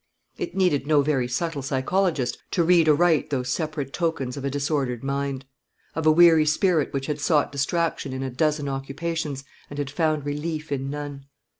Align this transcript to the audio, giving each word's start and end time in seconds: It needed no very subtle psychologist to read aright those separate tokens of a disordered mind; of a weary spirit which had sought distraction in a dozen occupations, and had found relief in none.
It 0.39 0.55
needed 0.55 0.87
no 0.87 1.03
very 1.03 1.27
subtle 1.27 1.61
psychologist 1.61 2.39
to 2.53 2.63
read 2.63 2.89
aright 2.89 3.29
those 3.29 3.49
separate 3.49 3.93
tokens 3.93 4.35
of 4.35 4.43
a 4.43 4.49
disordered 4.49 5.03
mind; 5.03 5.45
of 5.93 6.07
a 6.07 6.11
weary 6.11 6.47
spirit 6.47 6.91
which 6.91 7.05
had 7.05 7.19
sought 7.19 7.51
distraction 7.51 8.11
in 8.11 8.23
a 8.23 8.31
dozen 8.31 8.67
occupations, 8.67 9.43
and 9.69 9.77
had 9.77 9.91
found 9.91 10.25
relief 10.25 10.71
in 10.71 10.89
none. 10.89 11.27